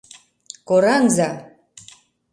[0.67, 1.29] Кораҥза!..